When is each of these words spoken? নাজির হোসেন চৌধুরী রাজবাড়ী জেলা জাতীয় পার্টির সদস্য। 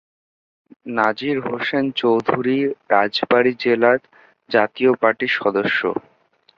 নাজির 0.91 1.37
হোসেন 1.45 1.85
চৌধুরী 1.95 2.57
রাজবাড়ী 2.91 3.51
জেলা 3.63 3.91
জাতীয় 4.49 4.91
পার্টির 5.01 5.31
সদস্য। 5.39 5.79